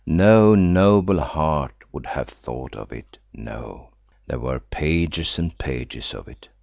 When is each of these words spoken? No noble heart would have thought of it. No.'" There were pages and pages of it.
No 0.07 0.55
noble 0.55 1.19
heart 1.19 1.75
would 1.91 2.07
have 2.07 2.27
thought 2.27 2.75
of 2.75 2.91
it. 2.91 3.19
No.'" 3.33 3.89
There 4.25 4.39
were 4.39 4.59
pages 4.59 5.37
and 5.37 5.55
pages 5.55 6.15
of 6.15 6.27
it. 6.27 6.49